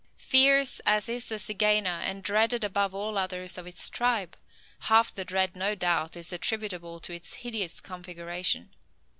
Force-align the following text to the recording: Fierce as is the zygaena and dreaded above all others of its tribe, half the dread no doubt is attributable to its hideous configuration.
Fierce 0.17 0.79
as 0.83 1.07
is 1.07 1.27
the 1.29 1.35
zygaena 1.37 2.01
and 2.03 2.23
dreaded 2.23 2.63
above 2.63 2.95
all 2.95 3.19
others 3.19 3.55
of 3.59 3.67
its 3.67 3.87
tribe, 3.87 4.35
half 4.79 5.13
the 5.13 5.23
dread 5.23 5.55
no 5.55 5.75
doubt 5.75 6.17
is 6.17 6.33
attributable 6.33 6.99
to 6.99 7.13
its 7.13 7.35
hideous 7.35 7.79
configuration. 7.79 8.73